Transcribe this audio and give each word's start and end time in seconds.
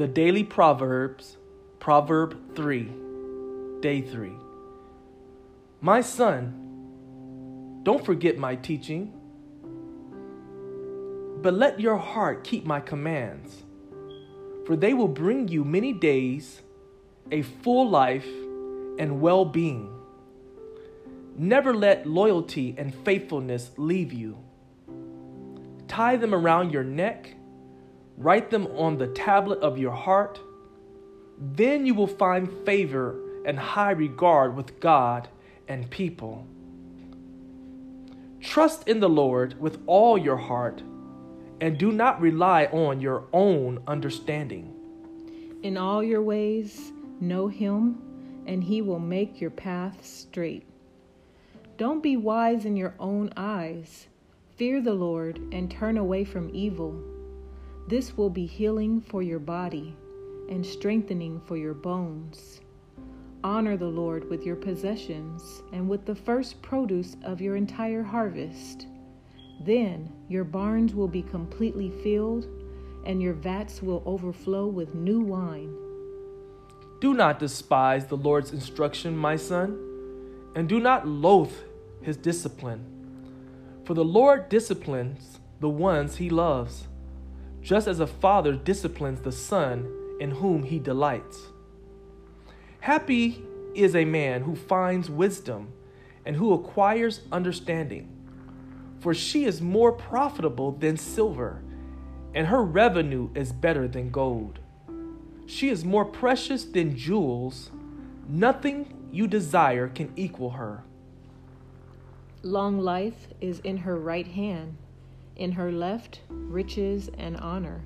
The 0.00 0.08
Daily 0.08 0.44
Proverbs, 0.44 1.36
Proverb 1.78 2.56
3, 2.56 2.88
Day 3.82 4.00
3. 4.00 4.32
My 5.82 6.00
son, 6.00 7.82
don't 7.82 8.02
forget 8.02 8.38
my 8.38 8.56
teaching, 8.56 9.12
but 11.42 11.52
let 11.52 11.80
your 11.80 11.98
heart 11.98 12.44
keep 12.44 12.64
my 12.64 12.80
commands, 12.80 13.62
for 14.64 14.74
they 14.74 14.94
will 14.94 15.06
bring 15.06 15.48
you 15.48 15.64
many 15.66 15.92
days, 15.92 16.62
a 17.30 17.42
full 17.42 17.86
life, 17.86 18.24
and 18.98 19.20
well 19.20 19.44
being. 19.44 19.92
Never 21.36 21.74
let 21.74 22.06
loyalty 22.06 22.74
and 22.78 22.94
faithfulness 23.04 23.72
leave 23.76 24.14
you. 24.14 24.38
Tie 25.88 26.16
them 26.16 26.34
around 26.34 26.72
your 26.72 26.84
neck, 26.84 27.34
write 28.20 28.50
them 28.50 28.66
on 28.76 28.98
the 28.98 29.06
tablet 29.08 29.58
of 29.60 29.78
your 29.78 29.92
heart. 29.92 30.38
Then 31.38 31.86
you 31.86 31.94
will 31.94 32.06
find 32.06 32.52
favor 32.66 33.18
and 33.46 33.58
high 33.58 33.92
regard 33.92 34.54
with 34.54 34.78
God 34.78 35.28
and 35.66 35.90
people. 35.90 36.46
Trust 38.42 38.86
in 38.86 39.00
the 39.00 39.08
Lord 39.08 39.58
with 39.58 39.78
all 39.86 40.18
your 40.18 40.36
heart 40.36 40.82
and 41.62 41.78
do 41.78 41.92
not 41.92 42.20
rely 42.20 42.66
on 42.66 43.00
your 43.00 43.24
own 43.32 43.82
understanding. 43.86 44.74
In 45.62 45.78
all 45.78 46.02
your 46.02 46.22
ways, 46.22 46.92
know 47.20 47.48
him, 47.48 48.02
and 48.46 48.62
he 48.62 48.82
will 48.82 48.98
make 48.98 49.40
your 49.40 49.50
path 49.50 50.04
straight. 50.04 50.66
Don't 51.78 52.02
be 52.02 52.18
wise 52.18 52.66
in 52.66 52.76
your 52.76 52.94
own 52.98 53.32
eyes. 53.36 54.08
Fear 54.56 54.82
the 54.82 54.94
Lord 54.94 55.38
and 55.52 55.70
turn 55.70 55.96
away 55.96 56.24
from 56.24 56.50
evil. 56.54 57.02
This 57.90 58.16
will 58.16 58.30
be 58.30 58.46
healing 58.46 59.00
for 59.00 59.20
your 59.20 59.40
body 59.40 59.96
and 60.48 60.64
strengthening 60.64 61.40
for 61.40 61.56
your 61.56 61.74
bones. 61.74 62.60
Honor 63.42 63.76
the 63.76 63.84
Lord 63.84 64.30
with 64.30 64.46
your 64.46 64.54
possessions 64.54 65.64
and 65.72 65.88
with 65.88 66.06
the 66.06 66.14
first 66.14 66.62
produce 66.62 67.16
of 67.24 67.40
your 67.40 67.56
entire 67.56 68.04
harvest. 68.04 68.86
Then 69.62 70.08
your 70.28 70.44
barns 70.44 70.94
will 70.94 71.08
be 71.08 71.22
completely 71.22 71.90
filled, 72.04 72.46
and 73.06 73.20
your 73.20 73.34
vats 73.34 73.82
will 73.82 74.04
overflow 74.06 74.68
with 74.68 74.94
new 74.94 75.18
wine. 75.18 75.74
Do 77.00 77.12
not 77.12 77.40
despise 77.40 78.06
the 78.06 78.16
Lord's 78.16 78.52
instruction, 78.52 79.16
my 79.16 79.34
son, 79.34 79.76
and 80.54 80.68
do 80.68 80.78
not 80.78 81.08
loathe 81.08 81.56
his 82.02 82.16
discipline. 82.16 82.84
For 83.84 83.94
the 83.94 84.04
Lord 84.04 84.48
disciplines 84.48 85.40
the 85.58 85.68
ones 85.68 86.18
he 86.18 86.30
loves, 86.30 86.86
just 87.62 87.86
as 87.86 88.00
a 88.00 88.06
father 88.06 88.54
disciplines 88.54 89.20
the 89.20 89.32
son 89.32 89.90
in 90.20 90.30
whom 90.30 90.62
he 90.62 90.78
delights. 90.78 91.46
Happy 92.80 93.42
is 93.74 93.94
a 93.94 94.04
man 94.04 94.42
who 94.42 94.54
finds 94.54 95.10
wisdom 95.10 95.72
and 96.24 96.36
who 96.36 96.52
acquires 96.52 97.20
understanding 97.32 98.20
for 99.00 99.14
she 99.14 99.46
is 99.46 99.62
more 99.62 99.92
profitable 99.92 100.72
than 100.72 100.96
silver, 100.96 101.62
and 102.34 102.46
her 102.46 102.62
revenue 102.62 103.30
is 103.34 103.52
better 103.52 103.88
than 103.88 104.10
gold. 104.10 104.60
She 105.46 105.70
is 105.70 105.84
more 105.84 106.04
precious 106.04 106.64
than 106.64 106.96
jewels. 106.96 107.70
Nothing 108.28 109.08
you 109.10 109.26
desire 109.26 109.88
can 109.88 110.12
equal 110.14 110.50
her. 110.50 110.84
Long 112.42 112.78
life 112.78 113.28
is 113.40 113.58
in 113.60 113.78
her 113.78 113.96
right 113.96 114.26
hand, 114.26 114.76
in 115.40 115.52
her 115.52 115.72
left, 115.72 116.20
riches 116.28 117.10
and 117.18 117.36
honor. 117.38 117.82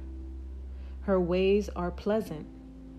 Her 1.03 1.21
ways 1.21 1.71
are 1.75 1.91
pleasant, 1.91 2.47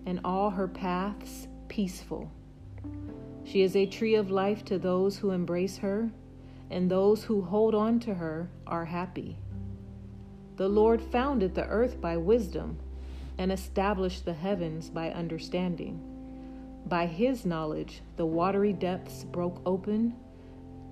and 0.06 0.18
all 0.24 0.50
her 0.50 0.66
paths 0.66 1.46
peaceful. 1.68 2.30
She 3.44 3.62
is 3.62 3.76
a 3.76 3.86
tree 3.86 4.14
of 4.16 4.30
life 4.30 4.64
to 4.64 4.78
those 4.78 5.18
who 5.18 5.30
embrace 5.30 5.78
her 5.78 6.10
and 6.70 6.90
those 6.90 7.24
who 7.24 7.42
hold 7.42 7.74
on 7.74 8.00
to 8.00 8.14
her 8.14 8.48
are 8.66 8.84
happy. 8.84 9.36
The 10.56 10.68
Lord 10.68 11.00
founded 11.00 11.54
the 11.54 11.66
earth 11.66 12.00
by 12.00 12.16
wisdom 12.16 12.78
and 13.38 13.52
established 13.52 14.24
the 14.24 14.32
heavens 14.32 14.88
by 14.88 15.10
understanding. 15.10 16.00
By 16.86 17.06
his 17.06 17.44
knowledge, 17.44 18.00
the 18.16 18.26
watery 18.26 18.72
depths 18.72 19.24
broke 19.24 19.60
open 19.66 20.14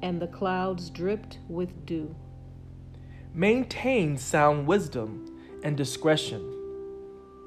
and 0.03 0.21
the 0.21 0.27
clouds 0.27 0.91
dripped 0.91 1.39
with 1.49 1.87
dew. 1.87 2.15
Maintain 3.37 4.17
sound 4.17 4.65
wisdom 4.65 5.27
and 5.65 5.77
discretion. 5.77 6.41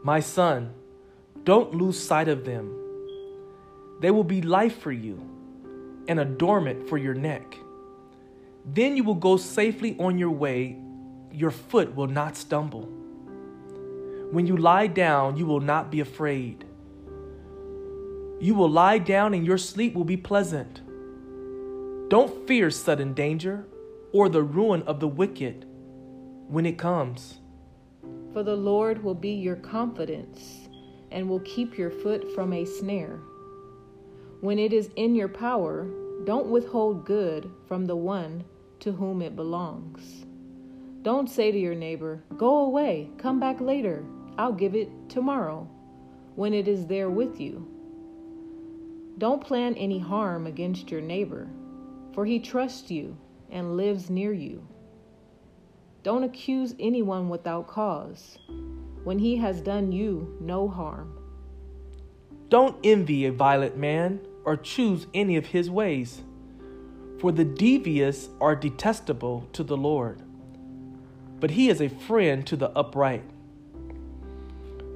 My 0.03 0.19
son, 0.19 0.73
don't 1.45 1.75
lose 1.75 1.97
sight 1.97 2.27
of 2.27 2.43
them. 2.43 2.75
They 4.01 4.11
will 4.11 4.25
be 4.25 4.41
life 4.41 4.77
for 4.79 4.91
you, 4.91 5.17
an 6.09 6.19
adornment 6.19 6.89
for 6.89 6.97
your 6.97 7.13
neck. 7.13 7.55
Then 8.65 8.97
you 8.97 9.05
will 9.05 9.15
go 9.15 9.37
safely 9.37 9.95
on 9.97 10.17
your 10.17 10.29
way, 10.29 10.77
your 11.31 11.51
foot 11.51 11.95
will 11.95 12.07
not 12.07 12.35
stumble. 12.35 12.89
When 14.31 14.45
you 14.45 14.57
lie 14.57 14.87
down, 14.87 15.37
you 15.37 15.45
will 15.45 15.61
not 15.61 15.89
be 15.89 16.01
afraid. 16.01 16.65
You 18.41 18.55
will 18.55 18.69
lie 18.69 18.97
down 18.97 19.33
and 19.33 19.45
your 19.45 19.57
sleep 19.57 19.93
will 19.93 20.03
be 20.03 20.17
pleasant. 20.17 20.81
Don't 22.09 22.45
fear 22.45 22.71
sudden 22.71 23.13
danger 23.13 23.65
or 24.11 24.27
the 24.27 24.43
ruin 24.43 24.81
of 24.83 24.99
the 24.99 25.07
wicked 25.07 25.65
when 26.47 26.65
it 26.65 26.77
comes. 26.77 27.39
For 28.33 28.43
the 28.43 28.55
Lord 28.55 29.03
will 29.03 29.15
be 29.15 29.31
your 29.31 29.55
confidence 29.55 30.69
and 31.11 31.29
will 31.29 31.39
keep 31.41 31.77
your 31.77 31.91
foot 31.91 32.33
from 32.33 32.53
a 32.53 32.65
snare. 32.65 33.19
When 34.41 34.59
it 34.59 34.73
is 34.73 34.89
in 34.95 35.15
your 35.15 35.27
power, 35.27 35.87
don't 36.25 36.47
withhold 36.47 37.05
good 37.05 37.49
from 37.67 37.85
the 37.85 37.95
one 37.95 38.43
to 38.79 38.91
whom 38.91 39.21
it 39.21 39.35
belongs. 39.35 40.25
Don't 41.01 41.29
say 41.29 41.51
to 41.51 41.57
your 41.57 41.75
neighbor, 41.75 42.23
Go 42.37 42.59
away, 42.59 43.09
come 43.17 43.39
back 43.39 43.61
later, 43.61 44.03
I'll 44.37 44.53
give 44.53 44.75
it 44.75 44.89
tomorrow, 45.09 45.67
when 46.35 46.53
it 46.53 46.67
is 46.67 46.85
there 46.85 47.09
with 47.09 47.39
you. 47.39 47.67
Don't 49.17 49.43
plan 49.43 49.73
any 49.75 49.97
harm 49.97 50.45
against 50.45 50.91
your 50.91 51.01
neighbor, 51.01 51.49
for 52.13 52.25
he 52.25 52.39
trusts 52.39 52.91
you 52.91 53.17
and 53.49 53.77
lives 53.77 54.09
near 54.09 54.33
you. 54.33 54.67
Don't 56.03 56.23
accuse 56.23 56.75
anyone 56.79 57.29
without 57.29 57.67
cause, 57.67 58.37
when 59.03 59.19
he 59.19 59.37
has 59.37 59.61
done 59.61 59.91
you 59.91 60.37
no 60.39 60.67
harm. 60.67 61.17
Don't 62.49 62.77
envy 62.83 63.25
a 63.25 63.31
violent 63.31 63.77
man 63.77 64.21
or 64.45 64.55
choose 64.55 65.07
any 65.13 65.35
of 65.35 65.47
his 65.47 65.69
ways 65.69 66.21
for 67.19 67.31
the 67.31 67.45
devious 67.45 68.29
are 68.39 68.55
detestable 68.55 69.47
to 69.53 69.63
the 69.63 69.77
Lord, 69.77 70.21
but 71.39 71.51
he 71.51 71.69
is 71.69 71.81
a 71.81 71.89
friend 71.89 72.45
to 72.47 72.55
the 72.55 72.69
upright. 72.77 73.23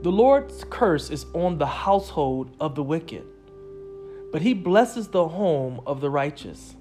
The 0.04 0.12
Lord's 0.12 0.64
curse 0.70 1.10
is 1.10 1.26
on 1.34 1.58
the 1.58 1.66
household 1.66 2.56
of 2.60 2.76
the 2.76 2.84
wicked, 2.84 3.26
but 4.32 4.42
he 4.42 4.54
blesses 4.54 5.08
the 5.08 5.30
home 5.30 5.82
of 5.86 6.02
the 6.02 6.10
righteous. 6.10 6.76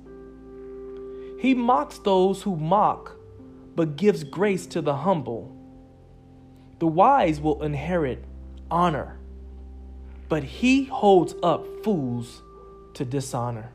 He 1.40 1.54
mocks 1.54 1.98
those 1.98 2.42
who 2.42 2.56
mock, 2.56 3.16
but 3.80 3.96
gives 3.96 4.24
grace 4.24 4.66
to 4.66 4.82
the 4.82 4.94
humble. 4.94 5.56
The 6.80 6.86
wise 6.86 7.40
will 7.40 7.62
inherit 7.62 8.22
honor, 8.70 9.18
but 10.28 10.44
he 10.44 10.84
holds 10.84 11.34
up 11.42 11.64
fools 11.82 12.42
to 12.92 13.06
dishonor. 13.06 13.70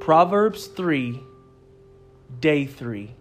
Proverbs 0.00 0.66
3, 0.66 1.18
Day 2.40 2.66
3. 2.66 3.14